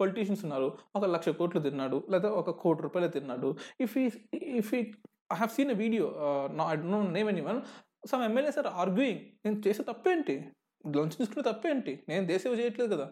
పొలిటీషియన్స్ 0.00 0.44
ఉన్నారు. 0.44 0.78
ఒక 0.96 1.04
లక్ష 1.04 1.28
కోట్లు 1.28 1.60
తిన్నాడు. 1.60 2.06
లేదా 2.10 2.28
ఒక 2.28 2.50
కోటి 2.50 2.82
రూపాయలు 2.82 3.08
తిన్నాడు. 3.08 3.56
ఇఫ్ 3.80 3.98
ఈ 3.98 4.10
ఇఫ్ 4.32 4.74
ఈ 4.74 4.78
I 5.32 5.34
have 5.34 5.50
seen 5.50 5.70
a 5.70 5.74
video 5.74 6.04
I 6.70 6.76
don't 6.76 7.12
name 7.12 7.28
anyone 7.40 7.60
some 8.06 8.22
MLAs 8.22 8.58
or 8.58 8.66
arguing 8.66 9.20
నేను 9.20 9.62
చేసే 9.68 9.82
తప్పేంటి? 9.82 10.44
లంచ్ 10.86 11.10
తీసుకునే 11.10 11.52
తప్పేంటి? 11.52 12.00
నేను 12.08 12.26
దేశం 12.26 12.50
చేయట్లేదు 12.50 12.96
కదా. 12.96 13.10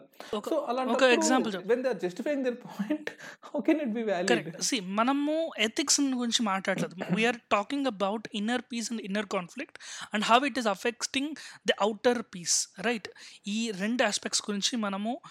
సో 0.49 0.67
example 1.13 1.53
చెప్పు. 1.53 1.67
When 1.67 1.83
they 1.83 1.89
are 1.89 1.97
justifying 1.97 2.45
their 2.45 2.55
point 2.55 3.09
how 3.43 3.61
can 3.61 3.81
it 3.81 3.89
be 3.89 4.03
correct 4.03 4.61
see 4.61 4.79
మనము 4.79 5.51
ఎథిక్స్ 5.57 6.01
గురించి 6.01 6.43
మాట్లాడలేదు. 6.43 7.15
We're 7.15 7.35
talking 7.51 7.85
about 7.85 8.27
inner 8.33 8.61
peace 8.61 8.91
and 8.91 9.01
inner 9.01 9.25
conflict 9.25 9.77
and 10.13 10.25
how 10.25 10.45
it 10.45 10.59
is 10.59 10.67
affecting 10.67 11.29
the 11.67 11.73
outer 11.81 12.21
peace 12.35 12.67
right 12.79 13.09
ఈ 13.47 13.71
రెండు 13.71 14.03
aspects 14.03 14.41
గురించి 14.49 14.77
మనము 14.77 15.21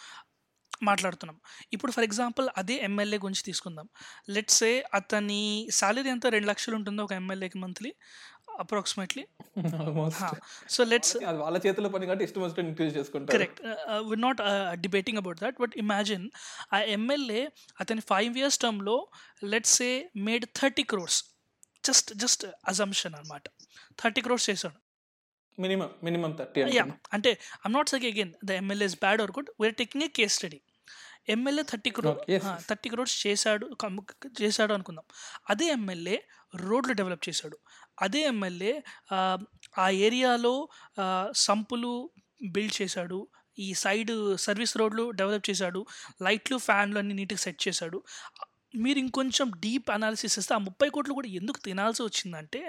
మాట్లాడుతున్నాం. 0.83 1.41
ఇప్పుడు 1.73 1.93
for 1.93 2.05
example 2.05 2.49
అదే 2.57 2.75
ఎమ్మెల్యే 2.75 3.19
గురించి 3.19 3.43
తీసుకుందాం. 3.43 3.89
లెట్స్ 4.31 4.59
సే 4.59 4.85
అతని 4.95 5.69
శాలరీ 5.71 6.11
ఎంత? 6.11 6.27
రెండు 6.27 6.47
లక్షలు 6.47 6.75
ఉంటుందో 6.75 7.05
ఒక 7.05 7.13
ఎమ్మెల్యేకి 7.13 7.59
మంత్లీ 7.59 7.95
అప్రాక్సిమేట్లీ 8.59 9.27
సో 10.75 10.81
లెట్స్ 10.91 11.13
వాళ్ళ 11.43 11.57
చేతిలో 11.65 11.89
పని 11.95 12.07
కాబట్టి 12.09 12.25
ఇష్టం 12.27 12.43
వచ్చినట్టు 12.45 12.71
ఇంక్రీజ్ 12.73 12.93
చేసుకుంటారు. 12.99 13.33
Correct 13.37 13.61
we're 14.11 14.23
not 14.27 14.41
debating 14.85 15.19
about 15.23 15.41
that 15.45 15.57
but 15.63 15.75
imagine 15.85 16.27
ఆ 16.77 16.81
ఎమ్మెల్యే 16.97 17.43
అతని 17.85 18.05
ఫైవ్ 18.13 18.39
ఇయర్స్ 18.43 18.59
టర్మ్లో 18.65 18.97
let's 19.55 19.81
a 19.91 19.93
made 20.29 20.47
thirty 20.61 20.85
crores 20.93 21.19
just 21.89 22.11
just 22.25 22.47
assumption 22.73 23.15
అనమాట 23.21 23.45
థర్టీ 24.03 24.21
క్రోర్స్ 24.21 24.47
చేశాడు. 24.51 24.79
మినిమం 25.59 25.91
మినిమం 26.07 26.33
థర్టీ 26.41 26.61
యా 26.79 26.85
అంటే 27.17 27.31
I'm 27.67 27.75
not 27.79 27.91
say 27.95 28.05
again 28.11 28.33
the 28.49 28.51
MLA 28.63 28.87
is 28.91 28.99
bad 29.05 29.23
or 29.25 29.33
good 29.39 29.51
we're 29.61 29.79
taking 29.83 30.05
a 30.07 30.09
case 30.19 30.35
study 30.41 30.61
MLA 31.35 31.63
thirty 31.71 31.91
crore 31.97 32.11
Okay, 32.11 32.33
yes, 32.35 32.45
yes. 32.45 32.63
Thirty 32.69 32.89
crores 32.93 33.17
చేశాడు 33.27 33.67
చేశాడు 34.43 34.73
అనుకుందాం. 34.77 35.05
అదే 35.51 35.67
MLA 35.79 36.17
రోడ్లు 36.55 36.93
develop 37.01 37.25
చేశాడు. 37.29 37.57
అదే 38.01 38.21
ఎమ్మెల్యే 38.33 38.75
ఆ 39.85 39.87
ఏరియాలో 40.07 40.55
సంపులు 41.47 41.93
బిల్డ్ 42.55 42.77
చేశాడు. 42.83 43.19
ఈ 43.59 43.69
సైడ్ 43.85 44.13
సర్వీస్ 44.47 44.75
రోడ్లు 44.81 45.05
డెవలప్ 45.21 45.47
చేశాడు. 45.51 45.81
లైట్లు 46.27 46.57
ఫ్యాన్లు 46.69 46.99
అన్ని 47.03 47.15
నీట్గా 47.21 47.41
సెట్ 47.47 47.61
చేశాడు. 47.69 47.99
మీరు 48.85 48.99
ఇంకొంచెం 49.05 49.47
డీప్ 49.63 49.89
అనాలిసిస్ 49.95 50.37
ఇస్తే 50.41 50.53
ఆ 50.57 50.59
ముప్పై 50.67 50.89
కోట్లు 50.95 51.15
కూడా 51.19 51.29
ఎందుకు 51.39 51.59
తినాల్సి 51.67 52.03
వచ్చిందంటే 52.03 52.61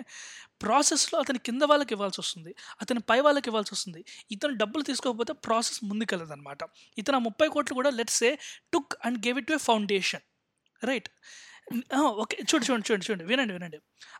ప్రాసెస్లో 0.63 1.17
అతని 1.23 1.39
కింద 1.47 1.63
వాళ్ళకి 1.71 1.93
ఇవ్వాల్సి 1.95 2.19
వస్తుంది. 2.23 2.51
అతని 2.81 3.01
పై 3.09 3.19
వాళ్ళకి 3.25 3.47
ఇవ్వాల్సి 3.51 3.73
వస్తుంది. 3.75 4.01
ఇతను 4.35 4.55
డబ్బులు 4.61 4.83
తీసుకోకపోతే 4.89 5.33
ప్రాసెస్ 5.47 5.79
ముందుకెళ్ళదు 5.89 6.33
అనమాట 6.37 6.61
ఇతను 6.97 7.17
ఆ 7.19 7.23
ముప్పై 7.27 7.47
కోట్లు 7.55 7.75
కూడా 7.79 7.91
let's 7.99 8.21
a 8.29 8.31
took 8.73 8.95
and 9.05 9.19
gave 9.27 9.39
it 9.41 9.47
to 9.51 9.55
a 9.59 9.61
foundation 9.69 10.25
right 10.81 11.09
okay. 12.21 12.37
చూడు 12.49 12.63
చూడండి 12.67 12.85
చూడండి 12.87 13.05
చూడండి 13.07 13.25
వినండి 13.29 13.53
వినండి. 13.57 13.77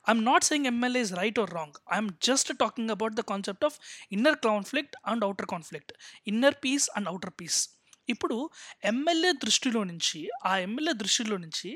I'm 0.08 0.24
not 0.24 0.46
saying 0.50 0.68
MLA 0.72 1.02
is 1.06 1.14
right 1.20 1.40
or 1.40 1.52
wrong 1.52 1.78
I'm 1.94 2.10
just 2.28 2.52
talking 2.62 2.92
about 2.96 3.16
the 3.16 3.24
concept 3.32 3.66
of 3.70 3.78
inner 4.12 4.40
conflict 4.46 4.96
and 5.12 5.24
outer 5.28 5.50
conflict 5.54 5.94
inner 6.28 6.58
peace 6.64 6.88
and 6.98 7.10
outer 7.10 7.34
peace 7.40 7.60
ఇప్పుడు 8.08 8.38
MLA 8.84 9.32
దృష్టిలో 9.44 9.82
నుంచి 9.92 10.20
ఆ 10.46 10.54
ఎమ్మెల్యే 10.60 10.94
దృష్టిలో 11.04 11.38
నుంచి 11.38 11.70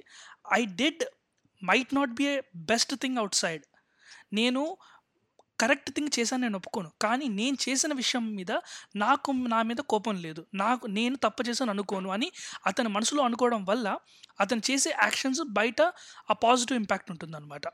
I 0.53 0.61
did 0.81 1.03
might 1.61 1.93
not 1.93 2.13
be 2.19 2.25
a 2.27 2.35
best 2.71 2.93
thing 3.03 3.19
outside 3.43 3.63
నేను 4.33 4.61
correct 5.59 5.89
thing 5.91 6.19
చేశాను 6.19 6.41
నేను 6.41 6.57
ఒప్పుకోను. 6.57 6.89
కానీ 7.01 7.27
నేను 7.27 7.57
చేసిన 7.65 7.93
విషయం 7.93 8.35
మీద 8.35 8.51
నాకు 8.95 9.31
నా 9.53 9.61
మీద 9.61 9.81
కోపం 9.93 10.15
లేదు. 10.25 10.45
నాకు 10.53 10.87
నేను 10.87 11.15
తప్పు 11.15 11.43
చేశాను 11.49 11.71
అనుకోను 11.71 12.09
అని 12.09 12.31
అతని 12.65 12.89
మనసులో 12.89 13.23
అనుకోవడం 13.23 13.65
వల్ల 13.65 13.97
అతను 14.39 14.61
చేసే 14.71 14.89
యాక్షన్స్ 14.89 15.41
బయట 15.59 15.81
ఆ 16.31 16.35
పాజిటివ్ 16.43 16.79
ఇంపాక్ట్ 16.79 17.11
ఉంటుందన్నమాట. 17.11 17.65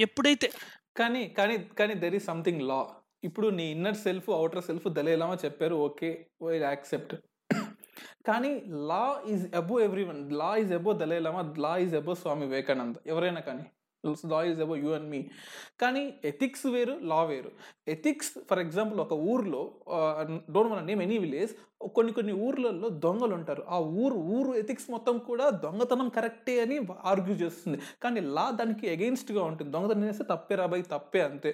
ఎప్పుడైతే 0.00 0.50
కానీ 0.96 1.28
కానీ 1.28 1.58
కానీ 1.78 1.94
దెర్ 1.94 2.14
ఈస్ 2.14 2.26
సంథింగ్ 2.26 2.62
లా 2.62 2.80
ఇప్పుడు 3.24 3.48
నీ 3.48 3.70
inner 3.70 3.96
self 3.96 4.30
outer 4.30 4.64
self 4.64 4.88
Dalai Lama 4.88 5.36
చెప్పారు. 5.44 5.74
ఓకే 5.74 6.26
వైల్ 6.42 6.62
యాక్సెప్ట్ 6.62 7.14
కానీ 8.26 8.50
law 8.90 9.04
is 9.26 9.44
above 9.56 9.80
everyone 10.04 10.20
law 10.40 10.56
is 10.56 10.72
above 10.72 10.92
Dalai Lama 10.92 11.54
law 11.58 11.72
is 11.78 11.94
above 11.94 12.14
Swami 12.14 12.44
Vivekananda. 12.46 12.96
ఎవరైనా 13.06 13.40
కానీ. 13.40 13.64
Law 14.32 14.38
is 14.50 14.60
above 14.64 14.76
you 14.84 14.90
and 14.96 15.08
me 15.14 15.20
కానీ 15.82 16.02
ethics 16.30 16.64
వేరు 16.74 16.94
లా 17.10 17.20
వేరు. 17.30 17.50
Ethics 17.94 18.32
for 18.48 18.60
example 18.64 19.00
ఒక 19.06 19.14
ఊర్లో 19.32 19.62
don't 20.54 20.72
one 20.72 20.86
name 20.90 21.02
any 21.06 21.18
village 21.24 21.52
కొన్ని 21.96 22.12
కొన్ని 22.18 22.34
ఊర్లలో 22.46 22.88
దొంగలు 23.04 23.34
ఉంటారు. 23.38 23.62
ఆ 23.74 23.78
ఊరు 24.02 24.18
ఊరు 24.36 24.52
ఎథిక్స్ 24.62 24.88
మొత్తం 24.94 25.16
కూడా 25.28 25.46
దొంగతనం 25.64 26.08
కరెక్టే 26.16 26.56
అని 26.64 26.76
ఆర్గ్యూ 27.12 27.36
చేస్తుంది. 27.44 27.78
కానీ 28.02 28.20
లా 28.36 28.46
దానికి 28.60 28.86
అగెయిన్స్ట్గా 28.94 29.42
ఉంటుంది. 29.50 29.70
దొంగతనం 29.76 30.06
చేస్తే 30.10 30.26
తప్పే 30.32 30.56
రాబాయి 30.62 30.84
తప్పే 30.94 31.22
అంతే. 31.30 31.52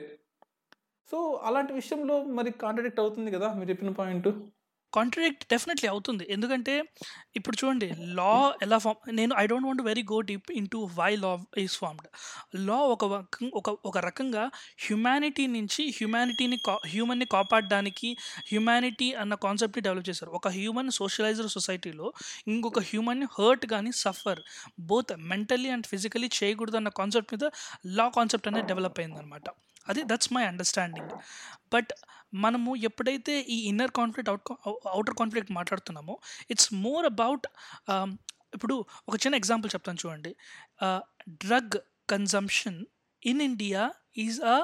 సో 1.11 1.19
అలాంటి 1.49 1.73
విషయంలో 1.81 2.17
మరి 2.38 2.50
కాంట్రడిక్ట్ 2.64 3.00
అవుతుంది 3.05 3.31
కదా 3.37 3.49
మీరు 3.59 3.69
చెప్పిన 3.71 3.90
పాయింట్ 4.00 4.28
కాంట్రడిక్ట్ 4.92 5.45
డెఫినెట్లీ 5.52 5.88
అవుతుంది. 5.92 6.25
ఎందుకంటే 6.35 6.75
ఇప్పుడు 7.38 7.57
చూడండి 7.61 7.88
లా 8.18 8.33
ఎలా 8.64 8.78
ఫామ్ 8.85 9.00
నేను 9.18 9.33
I 9.42 9.45
don't 9.50 9.66
want 9.68 9.83
very 9.88 10.02
go 10.12 10.18
deep 10.30 10.49
into 10.75 10.78
why 10.99 11.11
law 11.25 11.33
is 11.64 11.76
formed 11.83 12.09
law 12.68 12.78
ఒక 12.95 13.04
ఒక 13.61 13.68
ఒక 13.90 13.99
రకంగా 14.09 14.45
హ్యుమానిటీ 14.87 15.47
నుంచి 15.57 15.85
హ్యుమానిటీని 15.99 16.59
కా 16.68 16.75
హ్యూమన్ని 16.92 17.28
కాపాడడానికి 17.37 18.11
హ్యుమానిటీ 18.50 19.09
అన్న 19.23 19.35
కాన్సెప్ట్ని 19.47 19.85
డెవలప్ 19.88 20.09
చేశారు. 20.11 20.30
ఒక 20.38 20.49
హ్యూమన్ 20.59 20.90
సోషలైజర్ 21.00 21.50
సొసైటీలో 21.57 22.09
ఇంకొక 22.54 22.80
హ్యూమన్ని 22.90 23.28
హర్ట్ 23.37 23.66
కానీ 23.75 23.92
suffer 24.04 24.42
both 24.90 25.12
mentally 25.30 25.71
and 25.76 25.88
physically 25.92 26.30
చేయకూడదు 26.40 26.78
అన్న 26.80 26.90
కాన్సెప్ట్ 27.00 27.33
మీద 27.35 27.47
లా 27.99 28.07
కాన్సెప్ట్ 28.18 28.49
అనేది 28.50 28.68
డెవలప్ 28.73 29.00
అయిందనమాట 29.02 29.49
అది 29.88 30.02
దట్స్ 30.02 30.33
మై 30.33 30.45
అండర్స్టాండింగ్ 30.45 31.12
బట్ 31.73 31.92
మనము 32.35 32.76
ఎప్పుడైతే 32.76 33.35
ఈ 33.40 33.59
inner 33.68 33.90
conflict 33.90 34.30
out 34.30 34.50
outer 34.87 35.16
conflict 35.16 35.52
మాట్లాడుతున్నామో 35.52 36.14
ఇట్స్ 36.50 36.75
మోర్ 36.75 37.07
అబౌట్ 37.07 37.47
ఇప్పుడు 38.54 38.75
ఒక 39.09 39.16
చిన్న 39.16 39.35
ఎగ్జాంపుల్ 39.35 39.71
చెప్తాను 39.75 39.99
చూడండి. 40.07 40.33
Drug 41.28 41.76
consumption 42.11 42.78
in 43.23 43.42
India 43.42 43.83
is 44.16 44.40
a 44.40 44.59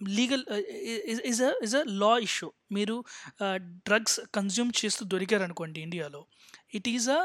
legal 0.00 0.44
is 1.30 1.40
a 1.42 1.50
is 1.62 1.74
a 1.74 1.82
law 2.02 2.18
issue 2.18 2.48
మీరు 2.72 2.96
డ్రగ్స్ 3.86 4.20
కన్జ్యూమ్ 4.34 4.72
చేస్తూ 4.84 5.04
దొరికారు 5.04 5.42
అనుకోండి 5.42 5.80
ఇండియాలో 5.80 6.20
it 6.74 6.88
is 6.88 7.08
a 7.10 7.20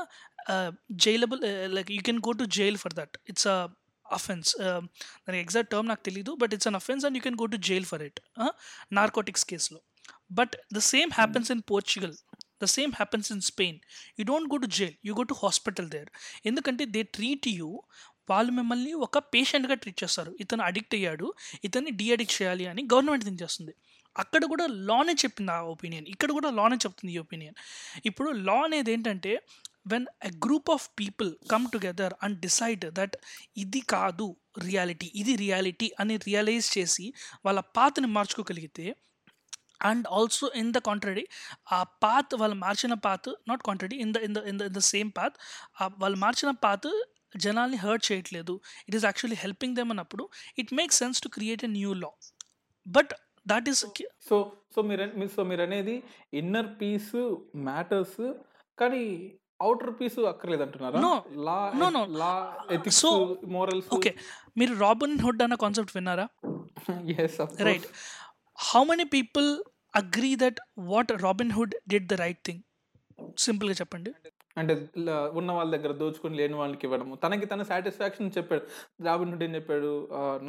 jailable 1.06 1.42
like 1.74 1.92
you 1.92 2.02
can 2.02 2.20
go 2.20 2.32
to 2.32 2.46
jail 2.58 2.78
for 2.78 2.94
that 2.94 3.18
it's 3.30 3.48
a 3.48 3.58
offence 4.17 4.50
um, 4.65 4.84
దానికి 5.25 5.41
exact 5.46 5.72
term 5.72 5.89
నాకు 5.91 6.03
తెలీదు 6.10 6.32
but 6.41 6.53
it's 6.55 6.70
an 6.72 6.77
offence 6.82 7.05
and 7.08 7.17
you 7.17 7.24
can 7.27 7.39
go 7.43 7.48
to 7.55 7.60
jail 7.70 7.88
for 7.91 8.03
it 8.08 8.20
narcotics 9.00 9.46
కేసులో 9.51 9.82
but 10.39 10.55
the 10.77 10.82
same 10.91 11.12
happens 11.20 11.50
in 11.55 11.63
Portugal 11.72 12.15
the 12.63 12.67
same 12.77 12.91
happens 12.96 13.29
in 13.36 13.43
Spain 13.51 13.77
you 14.20 14.25
don't 14.32 14.50
go 14.53 14.58
to 14.58 14.70
jail 14.79 14.96
you 15.08 15.13
go 15.13 15.25
to 15.32 15.38
hospital 15.43 15.88
there 15.96 16.10
ఎందుకంటే 16.46 16.86
they 16.96 17.03
treat 17.17 17.48
you 17.60 17.70
వాళ్ళు 18.29 18.51
మిమ్మల్ని 18.51 18.91
ఒక 19.05 19.17
పేషెంట్గా 19.34 19.75
treat 19.75 20.00
చేస్తారు. 20.03 20.32
ఇతను 20.39 20.63
addict 20.63 20.93
అయ్యాడు 20.98 21.27
ఇతన్ని 21.63 21.91
డీఅడిక్ట్ 21.91 22.36
చేయాలి 22.38 22.65
అని 22.72 22.82
గవర్నమెంట్ 22.93 23.25
దీని 23.25 23.39
చేస్తుంది. 23.43 23.74
అక్కడ 24.15 24.43
కూడా 24.46 24.65
లానే 24.89 25.13
చెప్పింది 25.24 25.51
ఆ 25.51 25.60
ఒపీనియన్ 25.74 26.08
ఇక్కడ 26.13 26.29
కూడా 26.32 26.50
లానే 26.60 26.77
చెప్తుంది 26.84 27.12
ఈ 27.13 27.20
ఒపీనియన్ 27.24 27.55
ఇప్పుడు 28.05 28.29
లా 28.48 28.58
అనేది 28.65 28.91
ఏంటంటే 28.91 29.32
when 29.86 30.06
a 30.24 30.32
group 30.46 30.70
of 30.75 30.86
people 31.00 31.32
come 31.52 31.66
together 31.74 32.13
and 32.24 32.38
decide 32.40 32.86
that 33.00 33.16
ఇది 33.58 33.82
కాదు 33.94 34.28
రియాలిటీ 34.66 35.08
ఇది 35.22 35.34
రియాలిటీ 35.36 35.88
అని 36.00 36.16
రియలైజ్ 36.25 36.68
చేసి 36.78 37.06
వాళ్ళ 37.46 37.62
పాతని 37.78 38.10
మార్చుకోగలిగితే 38.18 38.86
and 39.86 40.06
also 40.18 40.46
in 40.56 40.72
the 40.72 40.80
contrary 40.86 41.24
ఆ 41.72 41.80
పాత్ 42.04 42.34
వాళ్ళు 42.42 42.58
మార్చిన 42.58 42.94
path 43.06 43.30
not 43.50 43.63
contrary 43.66 43.98
in 44.04 44.13
the 44.16 44.20
in 44.28 44.36
the 44.38 44.42
in 44.52 44.60
the 44.60 44.70
in 44.70 44.75
the 44.78 44.84
same 44.92 45.10
path 45.12 45.36
వాళ్ళు 46.02 46.18
మార్చిన 46.18 46.52
పాత్ 46.63 46.88
జనాల్ని 47.38 47.78
హర్ట్ 47.78 48.06
చేయట్లేదు 48.10 48.56
it 48.88 48.96
is 48.96 49.06
actually 49.06 49.38
helping 49.44 49.75
them 49.75 49.92
అన్నప్పుడు 49.92 50.24
it 50.58 50.72
make 50.74 50.94
sense 50.94 51.22
to 51.22 51.30
create 51.30 51.63
a 51.66 51.72
new 51.78 51.94
law 52.02 52.12
but 52.86 53.13
that 53.46 53.68
is 53.70 53.82
so 54.28 54.38
so 54.75 54.82
మీరు 54.84 55.28
so 55.36 55.44
మీరు 55.44 55.62
అనేది 55.62 55.96
inner 56.34 56.70
peace 56.80 57.13
matters 57.63 58.20
కానీ 58.78 59.04
outer 59.65 59.93
peace 60.00 60.17
అక్కర్లేదు 60.32 60.63
అంటున్నారా. 60.65 61.00
Law 61.48 61.58
No, 61.82 61.88
no. 61.98 62.03
Law 62.22 62.32
ethics 62.77 63.01
So, 63.05 63.12
morals 63.55 63.89
okay 63.98 64.13
మీరు 64.62 64.75
Robin 64.86 65.17
Hood 65.25 65.43
అన్న 65.46 65.55
concept 65.65 65.96
విన్నారా? 65.98 66.27
Right 67.70 67.88
how 68.70 68.84
many 68.91 69.08
people 69.17 69.50
agree 70.01 70.34
that 70.43 70.62
what 70.91 71.12
Robin 71.25 71.55
Hood 71.58 71.75
did 71.93 72.08
the 72.13 72.20
right 72.25 72.41
thing 72.50 72.62
సింపుల్గా 73.48 73.75
చెప్పండి. 73.82 74.12
అంటే 74.62 74.74
ఉన్న 75.39 75.51
వాళ్ళ 75.58 75.70
దగ్గర 75.75 75.91
దోచుకొని 76.00 76.36
లేని 76.39 76.55
వాళ్ళకి 76.62 76.84
ఇవ్వడము. 76.88 77.13
తనకి 77.24 77.46
తన 77.51 77.62
సాటిస్ఫాక్షన్ 77.70 78.34
చెప్పాడు. 78.38 78.65
రాబిన్ 79.05 79.32
హుడ్ 79.34 79.43
ఏం 79.46 79.53
చెప్పాడు? 79.58 79.91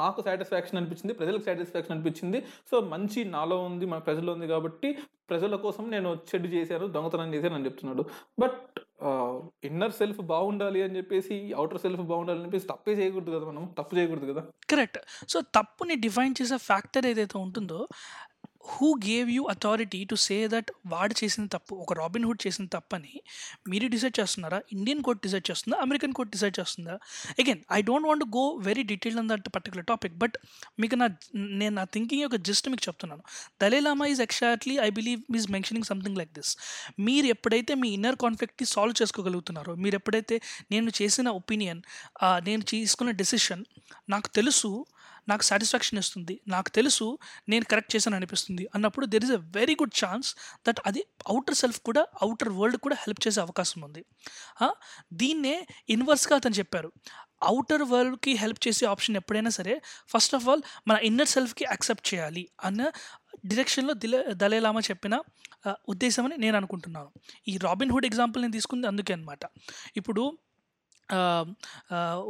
నాకు 0.01 0.19
సాటిస్ఫాక్షన్ 0.27 0.77
అనిపించింది 0.79 1.13
ప్రజలకు 1.19 1.45
సాటిస్ఫాక్షన్ 1.47 1.93
అనిపించింది. 1.95 2.39
సో 2.71 2.75
మంచి 2.93 3.19
నాలో 3.35 3.57
ఉంది 3.69 3.85
మన 3.93 3.99
ప్రజల్లో 4.07 4.33
ఉంది 4.37 4.47
కాబట్టి 4.53 4.91
ప్రజల 5.31 5.55
కోసం 5.63 5.85
నేను 5.95 6.11
చెడు 6.29 6.49
చేశాను 6.55 6.87
దొంగతనం 6.97 7.33
చేశాను 7.35 7.57
అని 7.59 7.67
చెప్తున్నాడు. 7.69 8.05
బట్ 8.43 8.79
ఇన్నర్ 9.63 9.91
సెల్ఫ్ 9.91 10.21
బాగుండాలి 10.21 10.81
అని 10.81 10.97
చెప్పేసి 10.97 11.53
అవుటర్ 11.53 11.81
సెల్ఫ్ 11.81 12.01
బాగుండాలి 12.01 12.37
అని 12.37 12.45
చెప్పేసి 12.45 12.67
తప్పే 12.67 12.91
చేయకూడదు 12.91 13.31
కదా 13.31 13.45
మనం. 13.45 13.75
తప్పు 13.77 13.95
చేయకూడదు 13.95 14.31
కదా. 14.31 14.43
కరెక్ట్ 14.69 14.99
సో 15.29 15.41
తప్పుని 15.41 15.95
డిఫైన్ 15.95 16.35
చేసే 16.41 16.57
ఫ్యాక్టర్ 16.57 17.05
ఏదైతే 17.05 17.37
ఉంటుందో 17.37 17.87
who 18.65 18.87
gave 19.05 19.27
you 19.33 19.41
authority 19.53 19.99
to 20.11 20.15
say 20.25 20.35
that 20.53 20.69
వాడు 20.93 21.13
చేసిన 21.21 21.43
తప్పు 21.55 21.73
ఒక 21.83 21.93
రాబిన్ 21.99 22.25
హుడ్ 22.27 22.39
చేసిన 22.45 22.65
తప్పని 22.75 23.11
మీరు 23.71 23.87
డిసైడ్ 23.93 24.15
చేస్తున్నారా? 24.19 24.59
ఇండియన్ 24.75 25.01
కోర్ట్ 25.07 25.21
డిసైడ్ 25.25 25.45
చేస్తుందా? 25.49 25.77
అమెరికన్ 25.85 26.13
కోర్ట్ 26.17 26.31
డిసైడ్ 26.35 26.55
చేస్తుందా? 26.59 26.95
Again 27.41 27.61
I 27.77 27.79
don't 27.89 28.07
want 28.07 28.25
go 28.37 28.43
very 28.69 28.83
detail 28.91 29.19
an 29.21 29.29
that 29.29 29.49
particular 29.55 29.87
topic 29.91 30.15
but 30.23 30.37
మీకు 30.79 30.97
నా 31.01 31.07
నేను 31.61 31.73
నా 31.79 31.85
థింకింగ్ 31.95 32.23
యొక్క 32.25 32.39
జస్ట్ 32.49 32.69
మీకు 32.73 32.83
చెప్తున్నాను. 32.87 33.23
దలేలామా 33.61 34.07
is 34.13 34.21
exactly 34.27 34.75
I 34.87 34.89
believe 34.89 35.21
miss 35.31 35.47
mentioning 35.51 35.87
something 35.91 36.17
like 36.17 36.33
this 36.39 36.53
మీరు 36.99 37.27
ఎప్పుడైతే 37.27 37.75
మీ 37.83 37.89
ఇన్నర్ 37.89 38.19
కాన్ఫ్లిక్ట్ని 38.25 38.67
సాల్వ్ 38.67 38.97
చేసుకోగలుగుతున్నారో 39.01 39.75
మీరు 39.75 39.95
ఎప్పుడైతే 39.95 40.37
నేను 40.71 40.91
చేసిన 41.01 41.27
ఒపీనియన్ 41.41 41.81
నేను 42.43 42.63
తీసుకున్న 42.63 43.11
డెసిషన్ 43.21 43.63
నాకు 44.09 44.29
తెలుసు 44.29 44.69
నాకు 45.31 45.43
సాటిస్ఫాక్షన్ 45.49 45.99
ఇస్తుంది. 46.03 46.35
నాకు 46.53 46.69
తెలుసు 46.77 47.07
నేను 47.51 47.65
కరెక్ట్ 47.71 47.91
చేశాను 47.95 48.17
అనిపిస్తుంది. 48.19 48.63
అన్నప్పుడు 48.75 49.05
there 49.13 49.25
is 49.27 49.33
a 49.37 49.41
very 49.59 49.75
good 49.81 49.95
chance 50.03 50.29
that 50.67 50.81
అది 50.91 51.03
అవుటర్ 51.33 51.57
సెల్ఫ్ 51.61 51.79
కూడా 51.89 52.03
అవుటర్ 52.25 52.51
వరల్డ్ 52.59 52.79
కూడా 52.85 52.97
హెల్ప్ 53.03 53.21
చేసే 53.27 53.39
అవకాశం 53.45 53.79
ఉంది. 53.87 54.03
దీన్నే 55.21 55.55
ఇన్వర్స్గా 55.95 56.35
అతను 56.41 56.57
చెప్పారు. 56.61 56.91
అవుటర్ 57.51 57.83
వరల్డ్కి 57.91 58.31
హెల్ప్ 58.41 58.59
చేసే 58.65 58.83
ఆప్షన్ 58.91 59.17
ఎప్పుడైనా 59.21 59.51
సరే 59.59 59.73
ఫస్ట్ 60.13 60.35
ఆఫ్ 60.37 60.45
ఆల్ 60.51 60.61
మన 60.89 60.97
ఇన్నర్ 61.09 61.31
సెల్ఫ్కి 61.35 61.65
యాక్సెప్ట్ 61.71 62.07
చేయాలి 62.11 62.43
అన్న 62.67 62.81
డిరెక్షన్లో 63.51 63.93
దిలే 64.03 64.19
దలేలామా 64.41 64.81
చెప్పిన 64.89 65.15
ఉద్దేశం 65.91 66.23
అని 66.27 66.35
నేను 66.43 66.55
అనుకుంటున్నాను. 66.59 67.09
ఈ 67.51 67.53
రాబిన్ 67.65 67.91
హుడ్ 67.93 68.07
ఎగ్జాంపుల్ 68.09 68.41
నేను 68.43 68.55
తీసుకుంది 68.57 68.85
అందుకే 68.91 69.13
అనమాట 69.17 69.43
ఇప్పుడు 69.99 70.23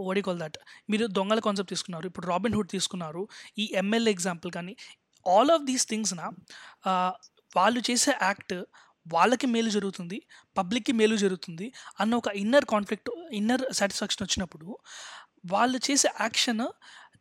ఓడికోల్ 0.10 0.40
దట్ 0.44 0.58
మీరు 0.92 1.06
దొంగల 1.18 1.40
కాన్సెప్ట్ 1.48 1.72
తీసుకున్నారు. 1.74 2.06
ఇప్పుడు 2.12 2.28
రాబిన్ 2.32 2.56
హుడ్ 2.58 2.72
తీసుకున్నారు. 2.76 3.24
ఈ 3.62 3.66
ఎంఎల్ఏ 3.84 4.14
ఎగ్జాంపుల్ 4.18 4.52
కానీ 4.58 4.74
ఆల్ 5.26 5.52
ఆఫ్ 5.58 5.64
దీస్ 5.70 5.86
థింగ్స్న 5.92 6.22
వాళ్ళు 7.58 7.82
చేసే 7.90 8.14
యాక్ట్ 8.28 8.56
వాళ్ళకి 9.06 9.48
మేలు 9.54 9.70
జరుగుతుంది 9.78 10.18
పబ్లిక్కి 10.58 10.94
మేలు 11.00 11.16
జరుగుతుంది 11.24 11.68
అన్న 12.02 12.14
ఒక 12.22 12.30
ఇన్నర్ 12.44 12.66
కాన్ఫ్లిక్ట్ 12.74 13.10
ఇన్నర్ 13.40 13.64
సాటిస్ఫాక్షన్ 13.80 14.24
వచ్చినప్పుడు 14.26 14.68
వాళ్ళు 15.54 15.78
చేసే 15.88 16.10
యాక్షన్ 16.26 16.64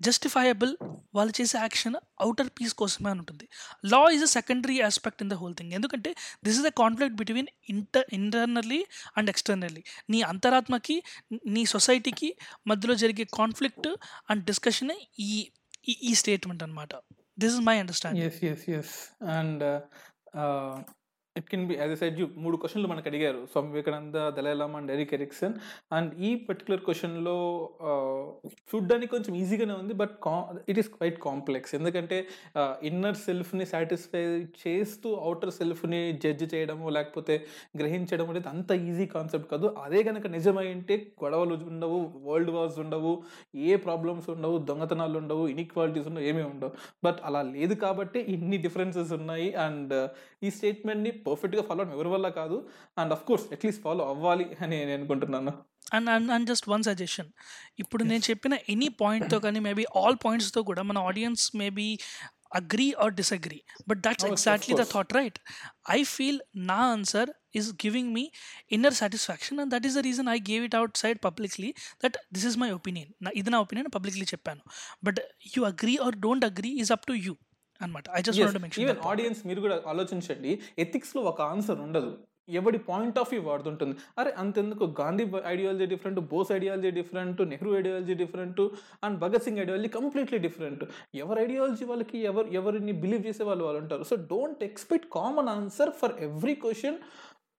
జస్టిఫైయబుల్ 0.01 0.73
వాళ్ళు 1.15 1.33
చేసే 1.41 1.59
యాక్షన్ 1.59 1.97
అవుటర్ 2.21 2.51
పీస్ 2.51 2.75
కోసమే 2.75 3.11
అని 3.11 3.21
ఉంటుంది. 3.21 3.47
Law 3.87 4.01
is 4.11 4.23
a 4.23 4.31
secondary 4.33 4.81
aspect 4.83 5.23
in 5.23 5.31
the 5.31 5.35
whole 5.35 5.55
thing 5.55 5.73
ఎందుకంటే 5.73 6.11
this 6.45 6.57
is 6.57 6.65
the 6.65 6.73
conflict 6.77 7.17
between 7.17 7.49
inter 7.69 8.07
internally 8.13 8.81
and 9.17 9.31
externally 9.31 9.83
నీ 10.11 10.23
అంతరాత్మకి 10.25 10.97
నీ 11.49 11.65
సొసైటీకి 11.67 12.31
మధ్యలో 12.67 12.95
జరిగే 12.95 13.25
కాన్ఫ్లిక్ట్ 13.37 13.89
అండ్ 14.29 14.45
డిస్కషన్ 14.45 14.95
ఈ 15.21 15.31
ఈ- 15.89 16.15
స్టేట్మెంట్ 16.15 16.63
అనమాట 16.63 16.93
this 17.39 17.53
is 17.53 17.63
my 17.63 17.77
understanding 17.79 18.27
yes 18.27 18.43
yes 18.45 18.65
yes 18.71 18.95
and 19.31 19.65
it 21.39 21.49
can 21.53 21.65
be 21.69 21.75
as 21.81 21.93
a 21.95 21.97
said 22.01 22.19
you 22.21 22.27
మూడు 22.43 22.57
క్వశ్చన్లు 22.63 22.89
మనకు 22.91 23.09
అడిగారు. 23.11 23.41
Swami 23.53 23.69
Vivekananda 23.73 24.19
Dalai Lama 24.37 24.77
and 24.81 24.91
Erik 24.95 25.15
Erikson. 25.17 25.55
And 25.97 26.11
ఈ 26.27 26.31
పర్టికులర్ 26.49 26.83
క్వశ్చన్లో 26.89 27.37
చూడ్డానికి 28.71 29.11
కొంచెం 29.15 29.33
ఈజీగానే 29.41 29.75
ఉంది 29.83 29.95
బట్ 30.03 30.15
కా 30.27 30.35
ఇట్ 30.73 30.79
ఈస్ 30.83 30.91
క్వైట్ 30.97 31.19
కాంప్లెక్స్ 31.27 31.73
ఎందుకంటే 31.79 32.19
ఇన్నర్ 32.91 33.19
సెల్ఫ్ని 33.25 33.67
సాటిస్ఫై 33.73 34.23
చేస్తూ 34.63 35.11
అవుటర్ 35.25 35.53
సెల్ఫ్ని 35.59 36.01
జడ్జ్ 36.25 36.45
చేయడము 36.55 36.87
లేకపోతే 36.99 37.37
గ్రహించడం 37.81 38.31
అనేది 38.35 38.49
అంత 38.55 38.71
ఈజీ 38.91 39.07
కాన్సెప్ట్ 39.17 39.49
కాదు. 39.55 39.67
అదే 39.87 40.03
కనుక 40.11 40.27
నిజమై 40.37 40.67
ఉంటే 40.77 40.95
గొడవలు 41.25 41.59
ఉండవు 41.73 41.99
వరల్డ్ 42.29 42.55
వార్స్ 42.59 42.79
ఉండవు 42.85 43.13
ఏ 43.69 43.73
ప్రాబ్లమ్స్ 43.89 44.31
ఉండవు 44.37 44.57
దొంగతనాలు 44.71 45.19
ఉండవు 45.23 45.45
ఇన్ఈక్వాలిటీస్ 45.55 46.09
ఉండవు 46.13 46.27
ఏమీ 46.33 46.45
ఉండవు. 46.53 46.73
బట్ 47.07 47.21
అలా 47.31 47.43
లేదు 47.55 47.77
కాబట్టి 47.85 48.21
ఇన్ని 48.37 48.61
డిఫరెన్సెస్ 48.69 49.13
ఉన్నాయి. 49.21 49.51
అండ్ 49.67 49.95
ఈ 50.47 50.51
స్టేట్మెంట్ని 50.57 51.11
పర్ఫెక్ట్గా 51.27 51.63
ఫాలో 51.69 51.81
అవడం 51.83 51.95
ఎవరి 51.97 52.11
వల్ల 52.15 52.29
కాదు. 52.41 52.57
And 52.99 53.13
of 53.17 53.25
course 53.31 53.47
at least 53.57 53.83
follow 53.87 54.05
అవ్వాలి 54.13 54.47
అని 54.61 54.77
నేను 54.81 54.95
అనుకుంటున్నాను. 54.99 55.53
And 55.97 56.09
and 56.11 56.31
and 56.35 56.47
just 56.51 56.69
one 56.69 56.85
suggestion 56.91 57.31
ఇప్పుడు 57.79 58.03
నేను 58.11 58.23
చెప్పిన 58.31 58.55
ఎనీ 58.75 58.89
పాయింట్తో 59.03 59.39
కానీ 59.47 59.61
మేబీ 59.69 59.85
ఆల్ 60.03 60.19
పాయింట్స్తో 60.25 60.63
కూడా 60.71 60.83
మన 60.91 60.99
audience 61.11 61.45
maybe 61.63 61.89
agree 62.61 62.87
or 63.05 63.13
disagree 63.21 63.59
but 63.89 64.01
that's 64.07 64.27
exactly 64.29 64.75
the. 64.75 64.85
Thought 64.93 65.13
right 65.13 65.39
I 65.97 65.99
feel 66.13 66.39
నా 66.71 66.79
answer 66.93 67.31
is 67.57 67.69
giving 67.85 68.11
me 68.17 68.25
inner 68.77 68.97
satisfaction 69.01 69.59
and 69.61 69.71
that 69.75 69.87
is 69.89 69.97
the 69.99 70.03
reason 70.09 70.29
I 70.29 70.39
gave 70.51 70.63
it 70.65 70.77
outside 71.03 71.19
publicly 71.25 71.71
that 72.05 72.17
this 72.35 72.47
is 72.51 72.59
my 72.59 72.71
opinion 72.71 73.11
నా 73.23 73.33
ఇది 73.41 73.51
నా 73.51 73.61
opinion 73.67 73.91
publicly 73.97 74.27
చెప్పాను. 74.35 74.63
But 75.05 75.21
you 75.57 75.63
agree 75.73 75.97
or 76.07 76.17
don't 76.17 76.47
agree 76.51 76.73
is 76.85 76.93
up 76.93 77.07
to 77.07 77.17
you 77.27 77.35
అనమాట 77.81 78.05
I 78.19 78.21
just 78.27 78.41
want 78.43 78.63
mention 78.65 78.85
even 78.85 79.01
audience 79.13 79.41
మీరు 79.47 79.61
కూడా 79.61 79.77
ఆలోచించండి 79.93 80.53
ఎథిక్స్లో 80.79 81.23
ఒక 81.23 81.41
answer 81.53 81.81
ఉండదు. 81.87 82.13
ఎవడి 82.59 82.79
పాయింట్ 82.89 83.19
ఆఫ్ 83.21 83.31
వ్యూ 83.33 83.43
వాడుతుంటుంది. 83.43 83.95
అరే 84.19 84.31
అంతెందుకు? 84.43 84.85
Gandhi 85.01 85.25
ideology 85.53 85.87
different 85.93 86.21
Bose 86.33 86.51
ideology 86.53 86.91
different 86.91 87.41
Nehru 87.53 87.71
ideology 87.79 88.15
different 88.15 88.61
and 89.05 89.17
Bhagat 89.19 89.45
Singh 89.47 89.61
ideology 89.65 89.89
completely 89.89 90.39
different 90.39 90.83
ఎవరి 91.15 91.41
ఐడియాలజీ 91.43 91.85
వాళ్ళకి 91.85 92.19
ఎవరు 92.31 92.49
ఎవరిని 92.61 92.93
బిలీవ్ 92.93 93.23
చేసే 93.27 93.45
వాళ్ళు 93.45 93.65
వాళ్ళు 93.65 93.81
ఉంటారు. 93.81 94.03
So 94.03 94.17
don't 94.33 94.65
expect 94.65 95.09
common 95.13 95.49
answer 95.49 95.91
for 95.91 96.15
every 96.21 96.55
question 96.55 96.99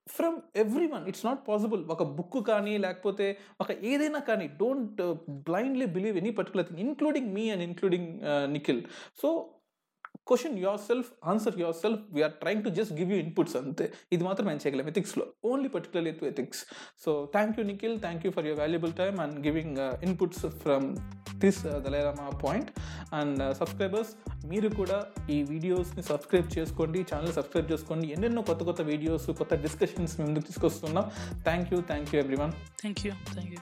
from 0.06 0.36
every 0.56 0.86
one 0.86 1.08
it's 1.08 1.26
not 1.26 1.48
possible 1.48 1.84
ఒక 1.84 2.02
book 2.02 2.46
కానీ 2.46 2.78
లేకపోతే 2.78 3.26
ఒక 3.60 3.70
ఏదైనా 3.82 4.18
కానీ 4.18 4.46
don't 4.60 5.02
blindly 5.48 5.86
believe 5.86 6.16
any 6.16 6.30
particular 6.30 6.66
thing 6.66 6.80
including 6.80 7.28
me 7.34 7.50
and 7.50 7.62
including 7.62 8.10
Nikhil 8.52 8.82
so 9.22 9.30
question 10.30 10.56
yourself 10.88 11.10
answer 11.32 11.56
yourself 11.82 12.02
we're 12.16 12.34
trying 12.42 12.62
to 12.66 12.70
just 12.78 12.94
give 13.00 13.10
you 13.14 13.18
inputs 13.24 13.56
అంతే. 13.62 13.84
ఇది 14.14 14.22
మాత్రం 14.28 14.46
మేము 14.50 14.60
చేయగలం 14.64 14.88
ఎథిక్స్లో 14.92 15.24
only 15.50 15.68
particularly 15.76 16.12
to 16.20 16.26
ethics 16.32 16.62
so 17.04 17.12
thank 17.36 17.54
you 17.58 17.64
Nikhil 17.72 17.96
thank 18.04 18.24
you 18.26 18.32
for 18.36 18.46
your 18.48 18.60
valuable 18.62 18.94
time 19.02 19.18
and 19.24 19.36
giving 19.46 19.78
inputs 20.08 20.44
from 20.64 20.88
this 21.44 21.60
దలైరామా 21.86 22.26
point 22.44 22.70
and 23.20 23.40
subscribers 23.60 24.12
మీరు 24.52 24.68
కూడా 24.80 24.98
ఈ 25.34 25.38
వీడియోస్ని 25.52 26.04
సబ్స్క్రైబ్ 26.10 26.50
చేసుకోండి 26.58 27.00
ఛానల్ 27.12 27.34
సబ్స్క్రైబ్ 27.38 27.70
చేసుకోండి. 27.72 28.06
ఎన్నెన్నో 28.16 28.42
కొత్త 28.50 28.62
కొత్త 28.70 28.82
వీడియోస్ 28.92 29.28
కొత్త 29.42 29.54
డిస్కషన్స్ 29.66 30.14
మేము 30.18 30.28
ముందుకు 30.30 30.48
తీసుకొస్తున్నాం. 30.50 31.06
Thank 31.48 31.70
you 31.74 31.80
thank 31.92 32.12
you 32.14 32.20
everyone 32.24 32.54
thank 32.82 33.02
you 33.06 33.12
thank 33.34 33.52
you 33.56 33.60